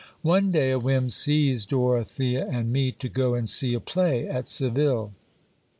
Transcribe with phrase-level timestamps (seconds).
[0.23, 4.47] One day a whim seized Dorothea and me, to go and see a play at
[4.47, 5.11] Seville.